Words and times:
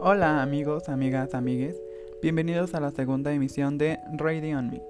Hola 0.00 0.42
amigos, 0.42 0.88
amigas, 0.88 1.34
amigues. 1.34 1.76
Bienvenidos 2.22 2.74
a 2.74 2.80
la 2.80 2.92
segunda 2.92 3.32
emisión 3.32 3.78
de 3.78 3.98
Radio 4.12 4.58
on 4.58 4.70
Me. 4.70 4.82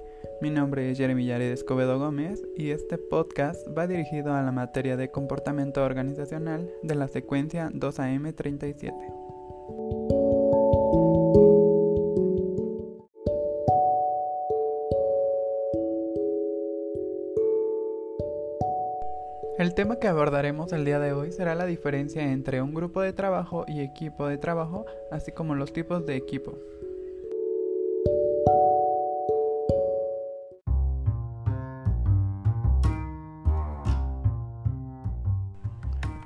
Mi 0.42 0.50
nombre 0.50 0.90
es 0.90 0.98
Jeremy 0.98 1.24
Yared 1.24 1.50
Escobedo 1.50 1.98
Gómez 1.98 2.44
y 2.56 2.72
este 2.72 2.98
podcast 2.98 3.66
va 3.76 3.86
dirigido 3.86 4.34
a 4.34 4.42
la 4.42 4.52
materia 4.52 4.98
de 4.98 5.10
comportamiento 5.10 5.82
organizacional 5.82 6.70
de 6.82 6.94
la 6.94 7.08
secuencia 7.08 7.70
2AM37. 7.70 9.37
Tema 19.78 20.00
que 20.00 20.08
abordaremos 20.08 20.72
el 20.72 20.84
día 20.84 20.98
de 20.98 21.12
hoy 21.12 21.30
será 21.30 21.54
la 21.54 21.64
diferencia 21.64 22.32
entre 22.32 22.60
un 22.60 22.74
grupo 22.74 23.00
de 23.00 23.12
trabajo 23.12 23.64
y 23.68 23.78
equipo 23.78 24.26
de 24.26 24.36
trabajo, 24.36 24.86
así 25.12 25.30
como 25.30 25.54
los 25.54 25.72
tipos 25.72 26.04
de 26.04 26.16
equipo. 26.16 26.58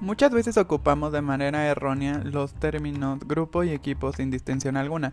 Muchas 0.01 0.33
veces 0.33 0.57
ocupamos 0.57 1.13
de 1.13 1.21
manera 1.21 1.67
errónea 1.67 2.23
los 2.25 2.55
términos 2.55 3.19
grupo 3.21 3.65
y 3.65 3.73
equipo 3.73 4.15
sin 4.15 4.31
distinción 4.31 4.79
alguna, 4.79 5.13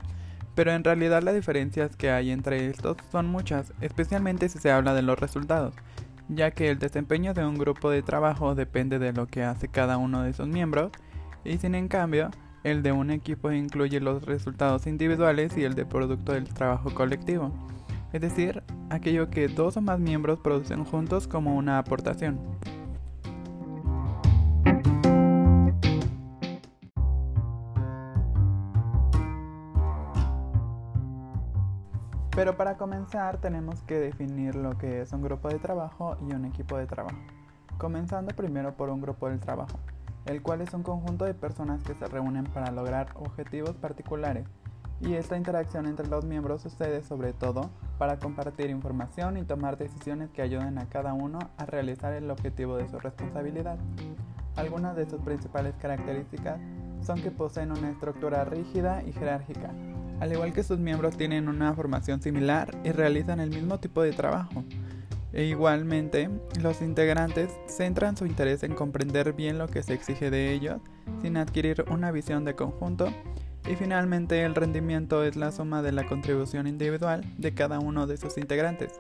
pero 0.56 0.72
en 0.72 0.86
realidad 0.86 1.24
las 1.24 1.36
diferencias 1.36 1.98
que 1.98 2.10
hay 2.10 2.32
entre 2.32 2.68
estos 2.68 2.96
son 3.12 3.28
muchas, 3.28 3.74
especialmente 3.82 4.48
si 4.48 4.60
se 4.60 4.72
habla 4.72 4.94
de 4.94 5.02
los 5.02 5.20
resultados 5.20 5.74
ya 6.30 6.52
que 6.52 6.70
el 6.70 6.80
desempeño 6.80 7.34
de 7.34 7.46
un 7.46 7.58
grupo 7.58 7.90
de 7.90 8.02
trabajo 8.02 8.56
depende 8.56 9.00
de 9.00 9.12
lo 9.12 9.28
que 9.28 9.44
hace 9.44 9.68
cada 9.68 9.98
uno 9.98 10.24
de 10.24 10.34
sus 10.34 10.48
miembros, 10.48 10.92
y 11.44 11.58
sin 11.58 11.76
en 11.76 11.88
cambio, 11.88 12.30
el 12.64 12.84
de 12.84 12.92
un 12.92 13.12
equipo 13.12 13.52
incluye 13.52 14.00
los 14.00 14.24
resultados 14.26 14.88
individuales 14.88 15.58
y 15.58 15.64
el 15.64 15.76
de 15.76 15.86
producto 15.86 16.34
del 16.34 16.54
trabajo 16.54 16.94
colectivo, 16.94 17.52
es 18.14 18.22
decir, 18.22 18.64
aquello 18.90 19.30
que 19.30 19.48
dos 19.48 19.78
o 19.78 19.82
más 19.82 20.00
miembros 20.00 20.40
producen 20.40 20.84
juntos 20.84 21.28
como 21.28 21.56
una 21.56 21.78
aportación. 21.78 22.40
Pero 32.40 32.56
para 32.56 32.78
comenzar 32.78 33.42
tenemos 33.42 33.82
que 33.82 34.00
definir 34.00 34.56
lo 34.56 34.78
que 34.78 35.02
es 35.02 35.12
un 35.12 35.22
grupo 35.22 35.50
de 35.50 35.60
trabajo 35.60 36.16
y 36.22 36.34
un 36.34 36.46
equipo 36.46 36.78
de 36.78 36.88
trabajo. 36.88 37.18
Comenzando 37.78 38.34
primero 38.34 38.78
por 38.78 38.90
un 38.90 39.02
grupo 39.02 39.30
de 39.30 39.38
trabajo, 39.40 39.78
el 40.26 40.42
cual 40.42 40.62
es 40.62 40.74
un 40.74 40.82
conjunto 40.82 41.26
de 41.26 41.34
personas 41.34 41.84
que 41.84 41.96
se 41.96 42.08
reúnen 42.08 42.46
para 42.46 42.72
lograr 42.72 43.10
objetivos 43.16 43.76
particulares 43.76 44.48
y 45.02 45.16
esta 45.16 45.36
interacción 45.36 45.86
entre 45.86 46.08
los 46.08 46.24
miembros 46.24 46.62
sucede 46.62 47.04
sobre 47.04 47.34
todo 47.34 47.72
para 47.98 48.20
compartir 48.20 48.70
información 48.70 49.36
y 49.36 49.44
tomar 49.44 49.78
decisiones 49.78 50.30
que 50.30 50.42
ayuden 50.42 50.78
a 50.78 50.88
cada 50.88 51.14
uno 51.14 51.40
a 51.58 51.66
realizar 51.66 52.14
el 52.14 52.32
objetivo 52.32 52.78
de 52.78 52.88
su 52.88 53.00
responsabilidad. 53.00 53.78
Algunas 54.56 54.96
de 54.96 55.10
sus 55.10 55.20
principales 55.20 55.76
características 55.76 56.58
son 57.02 57.22
que 57.22 57.32
poseen 57.32 57.74
una 57.74 57.90
estructura 57.90 58.46
rígida 58.46 59.04
y 59.04 59.12
jerárquica, 59.12 59.74
al 60.20 60.32
igual 60.32 60.54
que 60.54 60.64
sus 60.64 60.80
miembros 60.80 61.18
tienen 61.18 61.48
una 61.48 61.74
formación 61.74 62.22
similar 62.22 62.78
y 62.84 62.92
realizan 62.92 63.40
el 63.40 63.50
mismo 63.50 63.80
tipo 63.80 64.02
de 64.02 64.12
trabajo. 64.12 64.64
E 65.32 65.46
igualmente, 65.46 66.30
los 66.60 66.82
integrantes 66.82 67.52
centran 67.68 68.18
su 68.18 68.26
interés 68.26 68.64
en 68.64 68.74
comprender 68.74 69.34
bien 69.34 69.58
lo 69.58 69.68
que 69.68 69.84
se 69.84 69.94
exige 69.94 70.32
de 70.32 70.52
ellos 70.52 70.82
sin 71.22 71.38
adquirir 71.38 71.86
una 71.92 72.12
visión 72.12 72.46
de 72.46 72.56
conjunto 72.56 73.14
y 73.68 73.76
finalmente 73.76 74.44
el 74.44 74.56
rendimiento 74.56 75.24
es 75.24 75.36
la 75.36 75.52
suma 75.52 75.82
de 75.84 75.92
la 75.92 76.08
contribución 76.08 76.66
individual 76.66 77.24
de 77.38 77.54
cada 77.54 77.80
uno 77.80 78.08
de 78.08 78.18
sus 78.18 78.38
integrantes. 78.38 78.94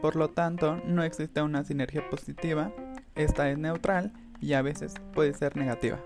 Por 0.00 0.16
lo 0.16 0.30
tanto, 0.30 0.80
no 0.84 1.04
existe 1.04 1.40
una 1.42 1.64
sinergia 1.64 2.08
positiva, 2.10 2.72
esta 3.14 3.48
es 3.50 3.58
neutral 3.58 4.12
y 4.40 4.54
a 4.54 4.62
veces 4.62 4.94
puede 5.14 5.32
ser 5.34 5.56
negativa. 5.56 6.00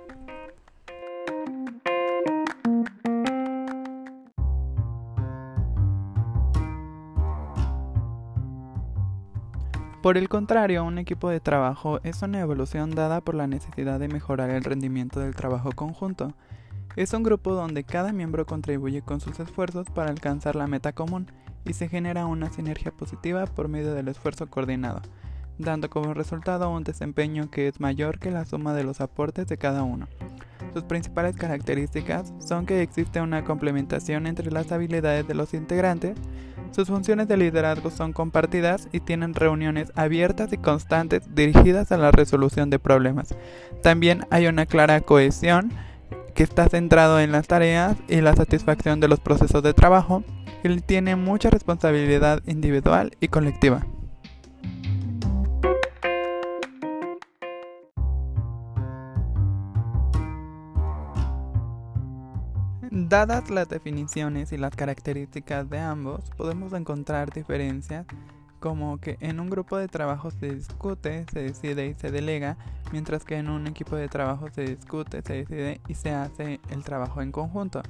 Por 10.02 10.16
el 10.16 10.30
contrario, 10.30 10.82
un 10.82 10.96
equipo 10.96 11.28
de 11.28 11.40
trabajo 11.40 12.00
es 12.04 12.22
una 12.22 12.40
evolución 12.40 12.90
dada 12.90 13.20
por 13.20 13.34
la 13.34 13.46
necesidad 13.46 14.00
de 14.00 14.08
mejorar 14.08 14.48
el 14.48 14.64
rendimiento 14.64 15.20
del 15.20 15.34
trabajo 15.34 15.72
conjunto. 15.72 16.32
Es 16.96 17.12
un 17.12 17.22
grupo 17.22 17.52
donde 17.52 17.84
cada 17.84 18.10
miembro 18.10 18.46
contribuye 18.46 19.02
con 19.02 19.20
sus 19.20 19.38
esfuerzos 19.40 19.88
para 19.90 20.08
alcanzar 20.08 20.56
la 20.56 20.66
meta 20.66 20.94
común 20.94 21.30
y 21.66 21.74
se 21.74 21.86
genera 21.86 22.24
una 22.24 22.50
sinergia 22.50 22.92
positiva 22.92 23.44
por 23.44 23.68
medio 23.68 23.92
del 23.92 24.08
esfuerzo 24.08 24.48
coordinado, 24.48 25.02
dando 25.58 25.90
como 25.90 26.14
resultado 26.14 26.70
un 26.70 26.82
desempeño 26.82 27.50
que 27.50 27.68
es 27.68 27.78
mayor 27.78 28.18
que 28.18 28.30
la 28.30 28.46
suma 28.46 28.72
de 28.72 28.84
los 28.84 29.02
aportes 29.02 29.48
de 29.48 29.58
cada 29.58 29.82
uno. 29.82 30.08
Sus 30.72 30.84
principales 30.84 31.36
características 31.36 32.32
son 32.38 32.64
que 32.64 32.80
existe 32.80 33.20
una 33.20 33.44
complementación 33.44 34.26
entre 34.26 34.50
las 34.50 34.72
habilidades 34.72 35.28
de 35.28 35.34
los 35.34 35.52
integrantes, 35.52 36.16
sus 36.72 36.88
funciones 36.88 37.28
de 37.28 37.36
liderazgo 37.36 37.90
son 37.90 38.12
compartidas 38.12 38.88
y 38.92 39.00
tienen 39.00 39.34
reuniones 39.34 39.92
abiertas 39.94 40.52
y 40.52 40.58
constantes 40.58 41.34
dirigidas 41.34 41.92
a 41.92 41.98
la 41.98 42.10
resolución 42.10 42.70
de 42.70 42.78
problemas. 42.78 43.34
También 43.82 44.26
hay 44.30 44.46
una 44.46 44.66
clara 44.66 45.00
cohesión 45.00 45.72
que 46.34 46.42
está 46.42 46.68
centrado 46.68 47.20
en 47.20 47.32
las 47.32 47.48
tareas 47.48 47.96
y 48.08 48.20
la 48.20 48.34
satisfacción 48.34 49.00
de 49.00 49.08
los 49.08 49.20
procesos 49.20 49.62
de 49.62 49.74
trabajo. 49.74 50.22
Él 50.62 50.82
tiene 50.82 51.16
mucha 51.16 51.50
responsabilidad 51.50 52.42
individual 52.46 53.12
y 53.20 53.28
colectiva. 53.28 53.86
Dadas 63.10 63.50
las 63.50 63.68
definiciones 63.68 64.52
y 64.52 64.56
las 64.56 64.76
características 64.76 65.68
de 65.68 65.80
ambos, 65.80 66.30
podemos 66.36 66.72
encontrar 66.74 67.32
diferencias 67.32 68.06
como 68.60 68.98
que 68.98 69.16
en 69.18 69.40
un 69.40 69.50
grupo 69.50 69.76
de 69.78 69.88
trabajo 69.88 70.30
se 70.30 70.54
discute, 70.54 71.26
se 71.32 71.42
decide 71.42 71.88
y 71.88 71.94
se 71.94 72.12
delega, 72.12 72.56
mientras 72.92 73.24
que 73.24 73.34
en 73.34 73.50
un 73.50 73.66
equipo 73.66 73.96
de 73.96 74.06
trabajo 74.06 74.46
se 74.52 74.62
discute, 74.62 75.22
se 75.22 75.44
decide 75.44 75.80
y 75.88 75.94
se 75.94 76.10
hace 76.12 76.60
el 76.70 76.84
trabajo 76.84 77.20
en 77.20 77.32
conjunto. 77.32 77.82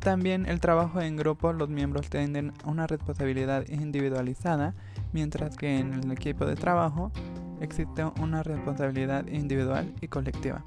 También 0.00 0.44
el 0.44 0.60
trabajo 0.60 1.00
en 1.00 1.16
grupo, 1.16 1.54
los 1.54 1.70
miembros 1.70 2.10
tienen 2.10 2.52
una 2.66 2.86
responsabilidad 2.86 3.66
individualizada, 3.68 4.74
mientras 5.14 5.56
que 5.56 5.78
en 5.78 5.94
el 5.94 6.12
equipo 6.12 6.44
de 6.44 6.56
trabajo 6.56 7.10
existe 7.62 8.04
una 8.20 8.42
responsabilidad 8.42 9.28
individual 9.28 9.94
y 10.02 10.08
colectiva. 10.08 10.62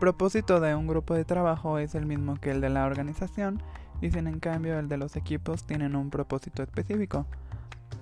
Propósito 0.00 0.60
de 0.60 0.74
un 0.74 0.86
grupo 0.86 1.14
de 1.14 1.26
trabajo 1.26 1.78
es 1.78 1.94
el 1.94 2.06
mismo 2.06 2.40
que 2.40 2.50
el 2.50 2.62
de 2.62 2.70
la 2.70 2.86
organización 2.86 3.62
y 4.00 4.10
sin 4.10 4.26
en 4.26 4.40
cambio 4.40 4.78
el 4.78 4.88
de 4.88 4.96
los 4.96 5.14
equipos 5.14 5.64
tienen 5.64 5.94
un 5.94 6.08
propósito 6.08 6.62
específico. 6.62 7.26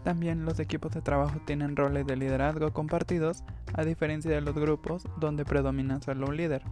También 0.05 0.45
los 0.45 0.61
equipos 0.61 0.93
de 0.93 1.03
trabajo 1.03 1.41
tienen 1.45 1.75
roles 1.75 2.07
de 2.07 2.17
liderazgo 2.17 2.73
compartidos, 2.73 3.43
a 3.75 3.85
diferencia 3.85 4.31
de 4.31 4.41
los 4.41 4.55
grupos 4.55 5.09
donde 5.19 5.45
predomina 5.45 6.01
solo 6.01 6.29
un 6.29 6.37
líder. 6.37 6.63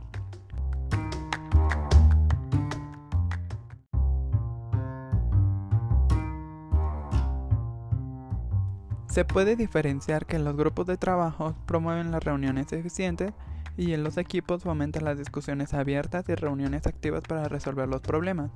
Se 9.08 9.24
puede 9.24 9.56
diferenciar 9.56 10.24
que 10.26 10.38
los 10.38 10.56
grupos 10.56 10.86
de 10.86 10.98
trabajo 10.98 11.56
promueven 11.66 12.12
las 12.12 12.22
reuniones 12.22 12.72
eficientes 12.72 13.32
y 13.76 13.92
en 13.92 14.02
los 14.02 14.16
equipos 14.16 14.62
fomentan 14.62 15.04
las 15.04 15.18
discusiones 15.18 15.74
abiertas 15.74 16.28
y 16.28 16.34
reuniones 16.34 16.86
activas 16.86 17.22
para 17.22 17.48
resolver 17.48 17.88
los 17.88 18.00
problemas. 18.00 18.50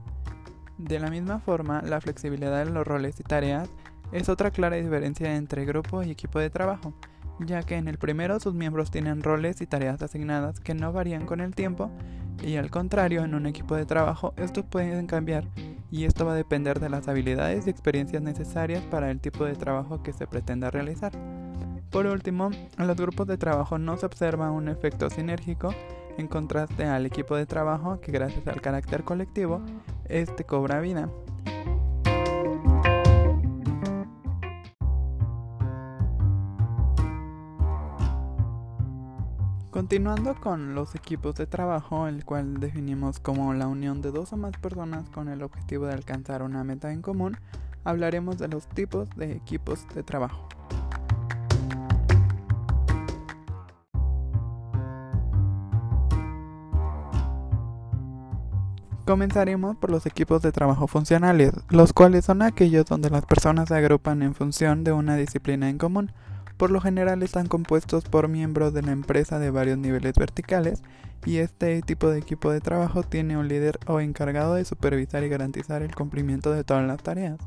De 0.79 0.99
la 0.99 1.11
misma 1.11 1.41
forma, 1.41 1.83
la 1.83 2.01
flexibilidad 2.01 2.63
en 2.63 2.73
los 2.73 2.87
roles 2.87 3.21
y 3.21 3.23
tareas 3.23 3.69
es 4.13 4.29
otra 4.29 4.51
clara 4.51 4.77
diferencia 4.77 5.37
entre 5.37 5.65
grupo 5.65 6.03
y 6.03 6.11
equipo 6.11 6.39
de 6.39 6.51
trabajo, 6.51 6.95
ya 7.39 7.63
que 7.63 7.77
en 7.77 7.87
el 7.87 7.99
primero 7.99 8.41
sus 8.41 8.55
miembros 8.55 8.91
tienen 8.91 9.23
roles 9.23 9.61
y 9.61 9.67
tareas 9.67 10.03
asignadas 10.03 10.59
que 10.59 10.75
no 10.75 10.93
varían 10.93 11.27
con 11.27 11.41
el 11.41 11.55
tiempo, 11.55 11.91
y 12.43 12.57
al 12.57 12.71
contrario, 12.71 13.23
en 13.23 13.35
un 13.35 13.47
equipo 13.47 13.77
de 13.77 13.85
trabajo 13.85 14.33
estos 14.37 14.65
pueden 14.65 15.07
cambiar, 15.07 15.45
y 15.91 16.05
esto 16.05 16.25
va 16.25 16.33
a 16.33 16.37
depender 16.37 16.81
de 16.81 16.89
las 16.89 17.09
habilidades 17.09 17.67
y 17.67 17.71
experiencias 17.71 18.23
necesarias 18.23 18.83
para 18.85 19.11
el 19.11 19.21
tipo 19.21 19.45
de 19.45 19.55
trabajo 19.55 20.03
que 20.03 20.13
se 20.13 20.27
pretenda 20.27 20.71
realizar. 20.71 21.13
Por 21.91 22.07
último, 22.07 22.51
en 22.79 22.87
los 22.87 22.97
grupos 22.97 23.27
de 23.27 23.37
trabajo 23.37 23.77
no 23.77 23.97
se 23.97 24.07
observa 24.07 24.53
un 24.53 24.69
efecto 24.69 25.11
sinérgico 25.11 25.75
en 26.19 26.29
contraste 26.29 26.85
al 26.85 27.05
equipo 27.05 27.35
de 27.35 27.47
trabajo 27.47 28.01
que 28.01 28.13
gracias 28.13 28.47
al 28.47 28.61
carácter 28.61 29.03
colectivo, 29.03 29.61
este 30.05 30.45
cobra 30.45 30.81
vida. 30.81 31.11
Continuando 39.73 40.35
con 40.41 40.75
los 40.77 40.95
equipos 40.95 41.35
de 41.35 41.47
trabajo, 41.47 42.07
el 42.07 42.25
cual 42.25 42.61
definimos 42.61 43.19
como 43.19 43.53
la 43.55 43.67
unión 43.67 44.01
de 44.01 44.13
dos 44.13 44.33
o 44.33 44.37
más 44.37 44.57
personas 44.59 45.09
con 45.11 45.29
el 45.29 45.43
objetivo 45.43 45.87
de 45.87 45.95
alcanzar 45.95 46.43
una 46.43 46.63
meta 46.63 46.93
en 46.93 47.03
común, 47.03 47.37
hablaremos 47.83 48.39
de 48.39 48.49
los 48.49 48.69
tipos 48.69 49.09
de 49.17 49.33
equipos 49.33 49.89
de 49.95 50.03
trabajo. 50.05 50.60
Comenzaremos 59.07 59.77
por 59.77 59.91
los 59.91 60.07
equipos 60.07 60.43
de 60.43 60.53
trabajo 60.53 60.87
funcionales, 60.87 61.53
los 61.69 61.93
cuales 61.93 62.25
son 62.25 62.43
aquellos 62.43 62.85
donde 62.87 63.11
las 63.11 63.25
personas 63.25 63.69
se 63.69 63.75
agrupan 63.75 64.23
en 64.23 64.35
función 64.35 64.85
de 64.85 64.93
una 64.93 65.17
disciplina 65.17 65.69
en 65.69 65.79
común. 65.79 66.13
Por 66.57 66.71
lo 66.71 66.81
general 66.81 67.23
están 67.23 67.47
compuestos 67.47 68.05
por 68.05 68.29
miembros 68.29 68.75
de 68.75 68.83
la 68.83 68.93
empresa 68.93 69.39
de 69.39 69.51
varios 69.51 69.79
niveles 69.79 70.15
verticales 70.15 70.83
y 71.25 71.39
este 71.39 71.81
tipo 71.83 72.09
de 72.09 72.19
equipo 72.19 72.51
de 72.51 72.61
trabajo 72.61 73.03
tiene 73.03 73.37
un 73.37 73.49
líder 73.49 73.79
o 73.87 74.01
encargado 74.01 74.55
de 74.55 74.65
supervisar 74.65 75.25
y 75.25 75.29
garantizar 75.29 75.83
el 75.83 75.95
cumplimiento 75.95 76.53
de 76.53 76.63
todas 76.63 76.87
las 76.87 77.03
tareas. 77.03 77.39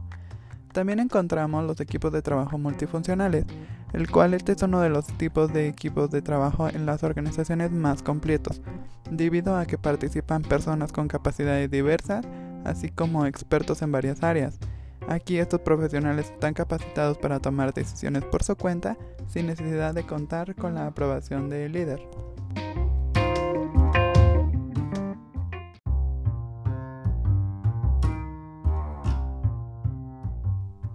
También 0.74 1.00
encontramos 1.00 1.64
los 1.66 1.80
equipos 1.80 2.12
de 2.12 2.24
trabajo 2.24 2.58
multifuncionales, 2.58 3.46
el 3.94 4.10
cual 4.10 4.34
este 4.34 4.52
es 4.52 4.62
uno 4.62 4.82
de 4.82 4.90
los 4.90 5.06
tipos 5.18 5.54
de 5.54 5.68
equipos 5.68 6.12
de 6.12 6.22
trabajo 6.22 6.68
en 6.68 6.86
las 6.86 7.04
organizaciones 7.04 7.72
más 7.72 8.04
completos, 8.04 8.62
debido 9.10 9.56
a 9.56 9.66
que 9.66 9.78
participan 9.78 10.42
personas 10.42 10.92
con 10.92 11.08
capacidades 11.08 11.70
diversas, 11.70 12.26
así 12.66 12.90
como 12.90 13.26
expertos 13.26 13.82
en 13.82 13.92
varias 13.92 14.24
áreas. 14.24 14.60
Aquí 15.08 15.38
estos 15.38 15.62
profesionales 15.62 16.30
están 16.32 16.54
capacitados 16.54 17.18
para 17.18 17.40
tomar 17.40 17.74
decisiones 17.74 18.24
por 18.24 18.44
su 18.44 18.56
cuenta 18.56 18.98
sin 19.28 19.48
necesidad 19.48 19.94
de 19.94 20.06
contar 20.06 20.56
con 20.56 20.76
la 20.76 20.88
aprobación 20.88 21.50
del 21.50 21.74
líder. 21.74 22.02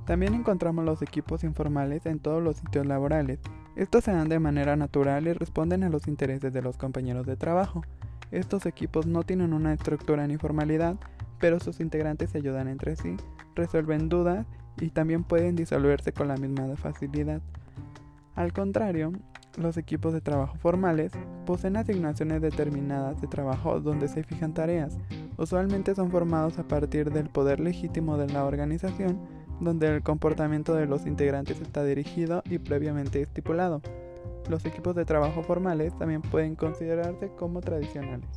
También 0.08 0.32
encontramos 0.32 0.86
los 0.86 1.02
equipos 1.02 1.44
informales 1.44 2.06
en 2.06 2.18
todos 2.18 2.42
los 2.42 2.56
sitios 2.56 2.86
laborales. 2.86 3.40
Estos 3.76 4.04
se 4.04 4.10
dan 4.10 4.30
de 4.30 4.38
manera 4.38 4.74
natural 4.74 5.26
y 5.26 5.34
responden 5.34 5.84
a 5.84 5.90
los 5.90 6.08
intereses 6.08 6.50
de 6.50 6.62
los 6.62 6.78
compañeros 6.78 7.26
de 7.26 7.36
trabajo. 7.36 7.82
Estos 8.30 8.64
equipos 8.64 9.06
no 9.06 9.24
tienen 9.24 9.52
una 9.52 9.74
estructura 9.74 10.26
ni 10.26 10.38
formalidad, 10.38 10.96
pero 11.38 11.60
sus 11.60 11.78
integrantes 11.80 12.30
se 12.30 12.38
ayudan 12.38 12.68
entre 12.68 12.96
sí, 12.96 13.18
resuelven 13.54 14.08
dudas 14.08 14.46
y 14.80 14.88
también 14.88 15.24
pueden 15.24 15.56
disolverse 15.56 16.14
con 16.14 16.28
la 16.28 16.38
misma 16.38 16.74
facilidad. 16.76 17.42
Al 18.34 18.54
contrario, 18.54 19.12
los 19.58 19.76
equipos 19.76 20.14
de 20.14 20.22
trabajo 20.22 20.56
formales 20.56 21.12
poseen 21.44 21.76
asignaciones 21.76 22.40
determinadas 22.40 23.20
de 23.20 23.26
trabajo 23.26 23.78
donde 23.80 24.08
se 24.08 24.22
fijan 24.22 24.54
tareas. 24.54 24.96
Usualmente 25.36 25.94
son 25.94 26.10
formados 26.10 26.58
a 26.58 26.66
partir 26.66 27.12
del 27.12 27.28
poder 27.28 27.60
legítimo 27.60 28.16
de 28.16 28.28
la 28.28 28.46
organización 28.46 29.20
donde 29.60 29.88
el 29.88 30.02
comportamiento 30.02 30.74
de 30.74 30.86
los 30.86 31.06
integrantes 31.06 31.60
está 31.60 31.84
dirigido 31.84 32.42
y 32.48 32.58
previamente 32.58 33.20
estipulado. 33.20 33.82
Los 34.48 34.64
equipos 34.64 34.94
de 34.94 35.04
trabajo 35.04 35.42
formales 35.42 35.96
también 35.98 36.22
pueden 36.22 36.54
considerarse 36.54 37.28
como 37.36 37.60
tradicionales. 37.60 38.28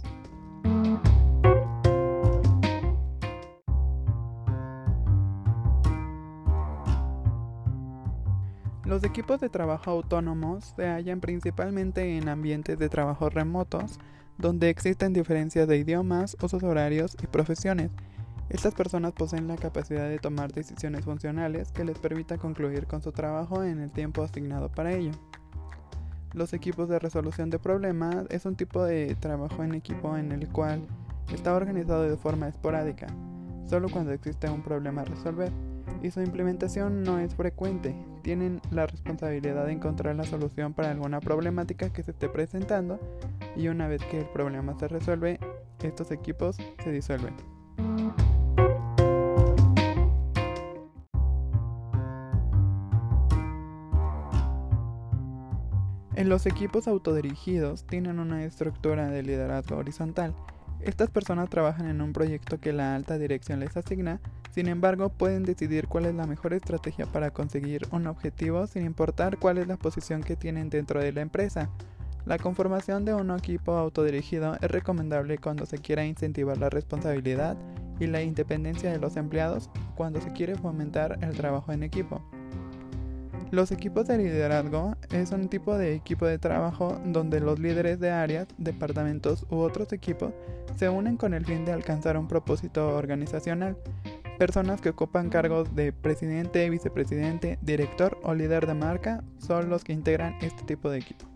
Los 8.92 9.06
equipos 9.06 9.40
de 9.40 9.48
trabajo 9.48 9.90
autónomos 9.90 10.74
se 10.76 10.86
hallan 10.86 11.22
principalmente 11.22 12.18
en 12.18 12.28
ambientes 12.28 12.78
de 12.78 12.90
trabajo 12.90 13.30
remotos, 13.30 14.00
donde 14.38 14.70
existen 14.70 15.14
diferencias 15.14 15.66
de 15.66 15.78
idiomas, 15.78 16.36
usos 16.42 16.62
horarios 16.64 17.16
y 17.24 17.28
profesiones, 17.28 17.92
estas 18.52 18.74
personas 18.74 19.14
poseen 19.14 19.48
la 19.48 19.56
capacidad 19.56 20.10
de 20.10 20.20
tomar 20.20 20.52
decisiones 20.52 21.06
funcionales 21.06 21.72
que 21.72 21.86
les 21.86 21.98
permita 21.98 22.38
concluir 22.38 22.86
con 22.86 23.02
su 23.02 23.14
trabajo 23.14 23.64
en 23.64 23.80
el 23.80 23.92
tiempo 23.92 24.24
asignado 24.24 24.70
para 24.70 24.92
ello. 24.92 25.12
Los 26.34 26.52
equipos 26.52 26.90
de 26.90 27.00
resolución 27.00 27.50
de 27.50 27.60
problemas 27.60 28.26
es 28.30 28.46
un 28.46 28.58
tipo 28.58 28.84
de 28.84 29.16
trabajo 29.16 29.64
en 29.64 29.74
equipo 29.74 30.18
en 30.18 30.34
el 30.34 30.50
cual 30.50 30.82
está 31.34 31.56
organizado 31.56 32.04
de 32.04 32.18
forma 32.18 32.50
esporádica, 32.50 33.08
solo 33.70 33.88
cuando 33.88 34.12
existe 34.12 34.50
un 34.50 34.64
problema 34.64 35.04
a 35.04 35.06
resolver, 35.06 35.52
y 36.04 36.12
su 36.12 36.20
implementación 36.20 37.04
no 37.04 37.20
es 37.20 37.34
frecuente. 37.34 37.96
Tienen 38.22 38.60
la 38.70 38.86
responsabilidad 38.86 39.66
de 39.66 39.72
encontrar 39.72 40.18
la 40.18 40.26
solución 40.26 40.74
para 40.74 40.92
alguna 40.92 41.22
problemática 41.22 41.94
que 41.94 42.04
se 42.04 42.12
esté 42.12 42.28
presentando 42.28 43.00
y 43.56 43.70
una 43.70 43.88
vez 43.88 44.04
que 44.06 44.20
el 44.20 44.26
problema 44.26 44.78
se 44.78 44.90
resuelve, 44.90 45.40
estos 45.82 46.12
equipos 46.12 46.58
se 46.84 46.92
disuelven. 46.92 47.51
En 56.22 56.30
los 56.30 56.46
equipos 56.46 56.88
autodirigidos 56.88 57.84
tienen 57.88 58.20
una 58.20 58.44
estructura 58.44 59.10
de 59.10 59.24
liderazgo 59.24 59.78
horizontal. 59.78 60.36
Estas 60.80 61.10
personas 61.10 61.50
trabajan 61.50 61.90
en 61.90 62.00
un 62.00 62.14
proyecto 62.14 62.60
que 62.60 62.74
la 62.74 62.94
alta 62.94 63.18
dirección 63.18 63.60
les 63.60 63.76
asigna, 63.76 64.22
sin 64.52 64.68
embargo 64.68 65.10
pueden 65.10 65.42
decidir 65.42 65.88
cuál 65.88 66.06
es 66.06 66.14
la 66.14 66.28
mejor 66.28 66.54
estrategia 66.54 67.08
para 67.08 67.32
conseguir 67.32 67.88
un 67.90 68.06
objetivo 68.06 68.68
sin 68.68 68.86
importar 68.86 69.40
cuál 69.40 69.58
es 69.58 69.68
la 69.68 69.78
posición 69.78 70.22
que 70.22 70.36
tienen 70.36 70.70
dentro 70.70 71.00
de 71.00 71.12
la 71.12 71.22
empresa. 71.22 71.72
La 72.28 72.38
conformación 72.38 73.04
de 73.04 73.16
un 73.16 73.32
equipo 73.32 73.72
autodirigido 73.72 74.58
es 74.62 74.70
recomendable 74.70 75.40
cuando 75.40 75.66
se 75.66 75.80
quiera 75.80 76.06
incentivar 76.06 76.60
la 76.60 76.70
responsabilidad 76.70 77.58
y 78.00 78.06
la 78.06 78.22
independencia 78.22 78.92
de 78.92 79.00
los 79.00 79.18
empleados 79.18 79.72
cuando 79.96 80.22
se 80.22 80.32
quiere 80.34 80.54
fomentar 80.54 81.18
el 81.24 81.36
trabajo 81.36 81.72
en 81.72 81.82
equipo. 81.82 82.22
Los 83.52 83.74
equipos 83.74 84.08
de 84.08 84.18
liderazgo 84.18 84.96
es 85.12 85.32
un 85.32 85.50
tipo 85.50 85.78
de 85.78 85.94
equipo 85.94 86.26
de 86.26 86.40
trabajo 86.40 87.02
donde 87.06 87.42
los 87.42 87.60
líderes 87.60 88.00
de 88.00 88.10
áreas, 88.10 88.48
departamentos 88.58 89.46
u 89.50 89.58
otros 89.58 89.92
equipos 89.92 90.32
se 90.78 90.88
unen 90.88 91.18
con 91.18 91.34
el 91.34 91.46
fin 91.46 91.66
de 91.66 91.74
alcanzar 91.74 92.18
un 92.18 92.30
propósito 92.30 92.96
organizacional. 92.96 93.76
Personas 94.40 94.80
que 94.80 94.90
ocupan 94.90 95.30
cargos 95.30 95.76
de 95.76 95.92
presidente, 95.92 96.70
vicepresidente, 96.70 97.60
director 97.62 98.18
o 98.24 98.34
líder 98.34 98.68
de 98.68 98.74
marca 98.74 99.22
son 99.38 99.70
los 99.70 99.84
que 99.84 99.92
integran 99.92 100.36
este 100.42 100.64
tipo 100.64 100.90
de 100.90 101.00
equipo. 101.00 101.31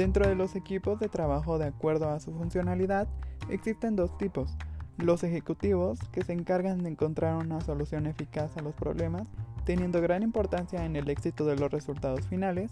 Dentro 0.00 0.26
de 0.26 0.34
los 0.34 0.56
equipos 0.56 0.98
de 0.98 1.10
trabajo 1.10 1.58
de 1.58 1.66
acuerdo 1.66 2.08
a 2.08 2.20
su 2.20 2.32
funcionalidad, 2.32 3.06
existen 3.50 3.96
dos 3.96 4.16
tipos. 4.16 4.56
Los 4.96 5.24
ejecutivos, 5.24 5.98
que 6.10 6.24
se 6.24 6.32
encargan 6.32 6.82
de 6.82 6.88
encontrar 6.88 7.36
una 7.36 7.60
solución 7.60 8.06
eficaz 8.06 8.56
a 8.56 8.62
los 8.62 8.74
problemas, 8.74 9.28
teniendo 9.66 10.00
gran 10.00 10.22
importancia 10.22 10.86
en 10.86 10.96
el 10.96 11.10
éxito 11.10 11.44
de 11.44 11.56
los 11.56 11.70
resultados 11.70 12.26
finales, 12.28 12.70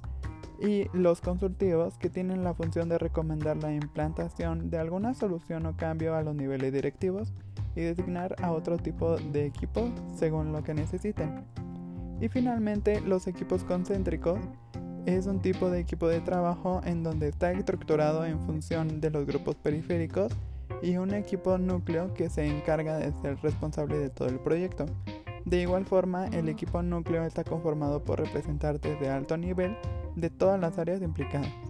y 0.58 0.86
los 0.94 1.20
consultivos, 1.20 1.98
que 1.98 2.08
tienen 2.08 2.44
la 2.44 2.54
función 2.54 2.88
de 2.88 2.96
recomendar 2.96 3.58
la 3.58 3.74
implantación 3.74 4.70
de 4.70 4.78
alguna 4.78 5.12
solución 5.12 5.66
o 5.66 5.76
cambio 5.76 6.14
a 6.14 6.22
los 6.22 6.34
niveles 6.34 6.72
directivos 6.72 7.34
y 7.76 7.82
designar 7.82 8.36
a 8.40 8.52
otro 8.52 8.78
tipo 8.78 9.18
de 9.18 9.44
equipo 9.44 9.90
según 10.14 10.50
lo 10.50 10.64
que 10.64 10.72
necesiten. 10.72 11.44
Y 12.22 12.28
finalmente, 12.30 13.02
los 13.02 13.26
equipos 13.26 13.64
concéntricos, 13.64 14.40
es 15.16 15.26
un 15.26 15.40
tipo 15.40 15.70
de 15.70 15.80
equipo 15.80 16.06
de 16.06 16.20
trabajo 16.20 16.82
en 16.84 17.02
donde 17.02 17.28
está 17.28 17.50
estructurado 17.52 18.26
en 18.26 18.38
función 18.40 19.00
de 19.00 19.10
los 19.10 19.26
grupos 19.26 19.56
periféricos 19.56 20.30
y 20.82 20.98
un 20.98 21.14
equipo 21.14 21.56
núcleo 21.56 22.12
que 22.12 22.28
se 22.28 22.46
encarga 22.46 22.98
de 22.98 23.12
ser 23.22 23.38
responsable 23.42 23.96
de 23.96 24.10
todo 24.10 24.28
el 24.28 24.38
proyecto. 24.38 24.84
De 25.46 25.62
igual 25.62 25.86
forma, 25.86 26.26
el 26.26 26.50
equipo 26.50 26.82
núcleo 26.82 27.24
está 27.24 27.42
conformado 27.42 28.04
por 28.04 28.20
representantes 28.20 29.00
de 29.00 29.08
alto 29.08 29.38
nivel 29.38 29.74
de 30.14 30.28
todas 30.28 30.60
las 30.60 30.76
áreas 30.76 31.00
implicadas. 31.00 31.67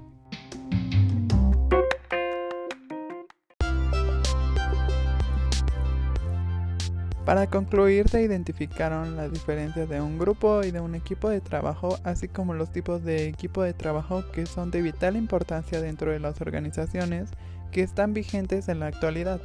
Para 7.28 7.46
concluir, 7.46 8.08
se 8.08 8.22
identificaron 8.22 9.14
las 9.14 9.30
diferencias 9.30 9.86
de 9.86 10.00
un 10.00 10.18
grupo 10.18 10.62
y 10.64 10.70
de 10.70 10.80
un 10.80 10.94
equipo 10.94 11.28
de 11.28 11.42
trabajo, 11.42 11.98
así 12.02 12.26
como 12.26 12.54
los 12.54 12.72
tipos 12.72 13.04
de 13.04 13.28
equipo 13.28 13.62
de 13.62 13.74
trabajo 13.74 14.24
que 14.32 14.46
son 14.46 14.70
de 14.70 14.80
vital 14.80 15.14
importancia 15.14 15.82
dentro 15.82 16.10
de 16.10 16.20
las 16.20 16.40
organizaciones 16.40 17.28
que 17.70 17.82
están 17.82 18.14
vigentes 18.14 18.70
en 18.70 18.80
la 18.80 18.86
actualidad. 18.86 19.42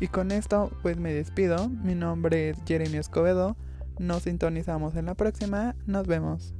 Y 0.00 0.08
con 0.08 0.32
esto 0.32 0.72
pues 0.82 0.96
me 0.96 1.12
despido, 1.12 1.68
mi 1.68 1.94
nombre 1.94 2.50
es 2.50 2.58
Jeremy 2.66 2.96
Escobedo, 2.96 3.56
nos 4.00 4.24
sintonizamos 4.24 4.96
en 4.96 5.06
la 5.06 5.14
próxima, 5.14 5.76
nos 5.86 6.08
vemos. 6.08 6.54